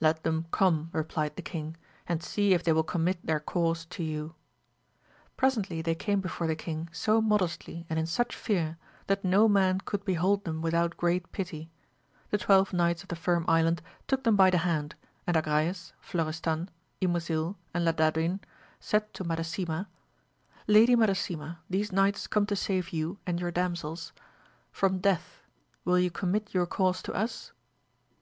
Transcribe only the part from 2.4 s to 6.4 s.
if they will commit their cause to you. Presently they came